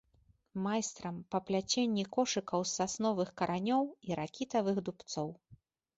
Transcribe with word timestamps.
Майстрам 0.65 1.17
па 1.35 1.41
пляценні 1.49 2.05
кошыкаў 2.17 2.65
з 2.69 2.81
сасновых 2.81 3.29
каранёў 3.43 3.83
і 4.09 4.19
ракітавых 4.21 4.77
дубцоў. 4.89 5.29